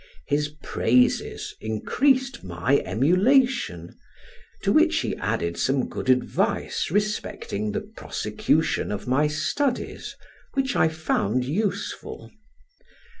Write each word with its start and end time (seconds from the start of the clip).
His 0.25 0.49
praises 0.63 1.53
increased 1.61 2.43
my 2.43 2.79
emulation, 2.85 3.93
to 4.63 4.71
which 4.71 5.01
he 5.01 5.15
added 5.17 5.57
some 5.57 5.87
good 5.87 6.09
advice 6.09 6.89
respecting 6.89 7.71
the 7.71 7.81
prosecution 7.81 8.91
of 8.91 9.05
my 9.05 9.27
studies, 9.27 10.15
which 10.55 10.75
I 10.75 10.87
found 10.87 11.45
useful. 11.45 12.31